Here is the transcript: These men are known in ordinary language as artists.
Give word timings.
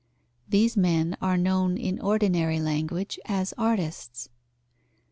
These 0.49 0.75
men 0.75 1.15
are 1.21 1.37
known 1.37 1.77
in 1.77 2.01
ordinary 2.01 2.59
language 2.59 3.19
as 3.25 3.53
artists. 3.55 4.29